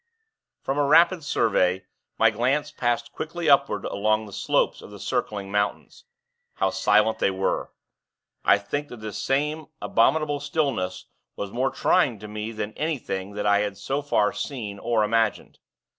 From 0.63 0.79
a 0.79 0.83
rapid 0.83 1.23
survey, 1.23 1.85
my 2.17 2.31
glance 2.31 2.71
passed 2.71 3.11
quickly 3.13 3.47
upward 3.47 3.85
along 3.85 4.25
the 4.25 4.33
slopes 4.33 4.81
of 4.81 4.89
the 4.89 4.99
circling 4.99 5.51
mountains. 5.51 6.05
How 6.55 6.71
silent 6.71 7.19
they 7.19 7.29
were. 7.29 7.71
I 8.43 8.57
think 8.57 8.87
that 8.87 8.97
this 8.99 9.19
same 9.19 9.67
abominable 9.79 10.39
stillness 10.39 11.05
was 11.35 11.51
more 11.51 11.69
trying 11.69 12.17
to 12.17 12.27
me 12.27 12.51
than 12.51 12.73
anything 12.73 13.33
that 13.33 13.45
I 13.45 13.59
had 13.59 13.77
so 13.77 14.01
far 14.01 14.33
seen 14.33 14.79
or 14.79 15.03
imagined. 15.03 15.59